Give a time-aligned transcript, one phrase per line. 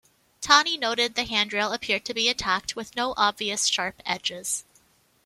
[0.41, 4.63] Tani noted the handrail appeared to be intact, with no obvious sharp edges.